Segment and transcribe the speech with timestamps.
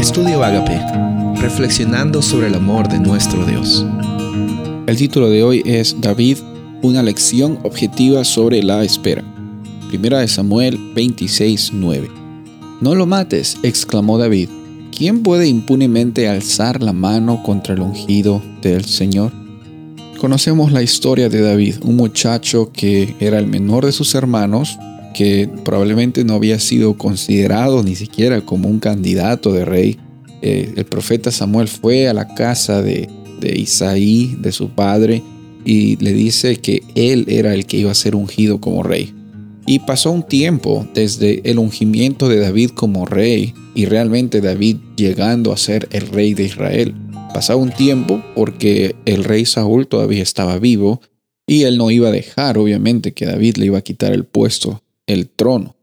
[0.00, 0.80] Estudio Agape,
[1.42, 3.84] reflexionando sobre el amor de nuestro Dios.
[4.86, 6.38] El título de hoy es David,
[6.80, 9.22] una lección objetiva sobre la espera.
[9.90, 12.08] Primera de Samuel 26:9.
[12.80, 14.48] No lo mates, exclamó David.
[14.90, 19.32] ¿Quién puede impunemente alzar la mano contra el ungido del Señor?
[20.18, 24.78] Conocemos la historia de David, un muchacho que era el menor de sus hermanos,
[25.14, 29.98] que probablemente no había sido considerado ni siquiera como un candidato de rey.
[30.42, 33.08] Eh, el profeta Samuel fue a la casa de,
[33.40, 35.22] de Isaí, de su padre,
[35.64, 39.14] y le dice que él era el que iba a ser ungido como rey.
[39.66, 45.52] Y pasó un tiempo desde el ungimiento de David como rey y realmente David llegando
[45.52, 46.94] a ser el rey de Israel.
[47.32, 51.00] Pasó un tiempo porque el rey Saúl todavía estaba vivo
[51.46, 54.82] y él no iba a dejar obviamente que David le iba a quitar el puesto
[55.10, 55.76] el trono.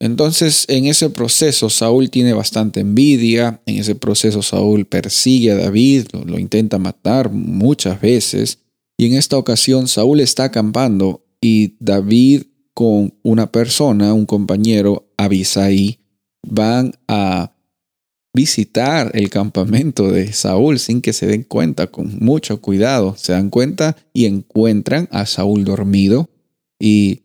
[0.00, 6.06] Entonces, en ese proceso, Saúl tiene bastante envidia, en ese proceso Saúl persigue a David,
[6.12, 8.60] lo, intenta matar muchas veces,
[8.98, 16.00] y en esta ocasión Saúl está acampando y David con una persona, un compañero, Abisai,
[16.46, 17.52] van a
[18.34, 23.16] visitar el campamento de Saúl sin que se den cuenta, con mucho cuidado.
[23.16, 26.30] Se dan cuenta y encuentran a Saúl dormido
[26.78, 27.22] y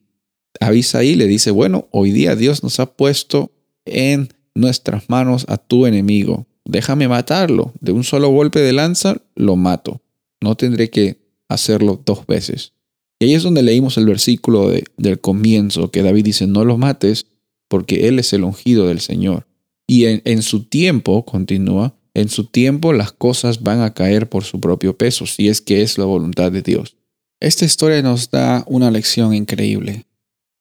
[0.59, 3.51] Abisaí le dice, bueno, hoy día Dios nos ha puesto
[3.85, 6.47] en nuestras manos a tu enemigo.
[6.63, 7.73] Déjame matarlo.
[7.79, 10.01] De un solo golpe de lanza lo mato.
[10.41, 12.73] No tendré que hacerlo dos veces.
[13.19, 17.27] Y ahí es donde leímos el versículo del comienzo, que David dice, no lo mates
[17.67, 19.47] porque Él es el ungido del Señor.
[19.87, 24.59] Y en su tiempo, continúa, en su tiempo las cosas van a caer por su
[24.59, 26.95] propio peso, si es que es la voluntad de Dios.
[27.39, 30.05] Esta historia nos da una lección increíble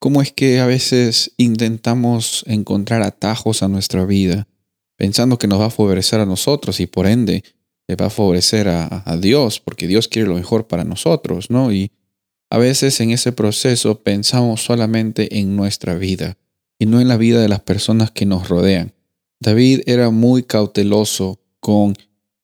[0.05, 4.46] cómo es que a veces intentamos encontrar atajos a nuestra vida,
[4.96, 7.42] pensando que nos va a favorecer a nosotros y por ende
[7.88, 11.73] le va a favorecer a, Dios, porque Dios quiere lo mejor para nosotros, ¿no?
[11.73, 11.90] Y
[12.51, 16.36] a veces en ese proceso pensamos solamente en nuestra vida
[16.78, 18.92] y no en la vida de las personas que nos rodean.
[19.40, 21.95] David era muy cauteloso con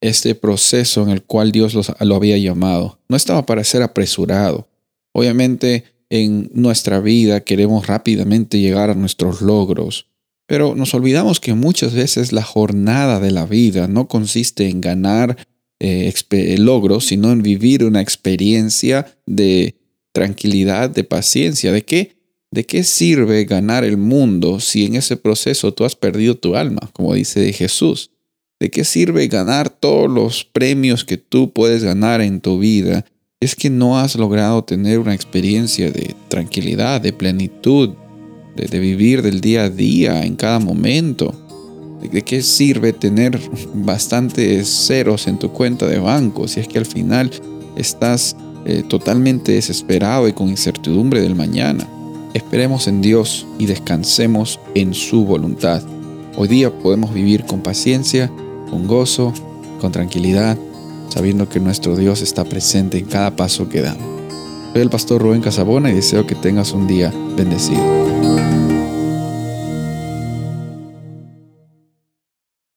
[0.01, 3.01] este proceso en el cual Dios lo había llamado.
[3.11, 4.67] No estaba para ser apresurado.
[5.13, 10.07] Obviamente en nuestra vida queremos rápidamente llegar a nuestros logros,
[10.47, 15.37] pero nos olvidamos que muchas veces la jornada de la vida no consiste en ganar
[15.79, 16.13] eh,
[16.59, 19.77] logros, sino en vivir una experiencia de
[20.13, 21.73] tranquilidad, de paciencia.
[21.73, 22.17] ¿De qué?
[22.51, 26.91] ¿De qué sirve ganar el mundo si en ese proceso tú has perdido tu alma,
[26.93, 28.11] como dice Jesús?
[28.59, 33.07] ¿De qué sirve ganar todos los premios que tú puedes ganar en tu vida
[33.43, 37.95] es que no has logrado tener una experiencia de tranquilidad, de plenitud,
[38.55, 41.33] de, vivir del día a día, en cada momento.
[42.03, 43.41] ¿De, qué sirve tener
[43.75, 47.31] bastantes ceros en tu cuenta de banco si es que al final
[47.77, 48.37] estás
[48.67, 51.89] eh, totalmente desesperado y con incertidumbre del mañana?
[52.35, 55.83] Esperemos en Dios y descansemos en su voluntad.
[56.37, 58.31] Hoy día podemos vivir con paciencia,
[58.69, 59.33] con gozo,
[59.81, 60.59] con tranquilidad
[61.11, 64.21] sabiendo que nuestro Dios está presente en cada paso que damos.
[64.73, 68.30] Soy el pastor Rubén Casabona y deseo que tengas un día bendecido.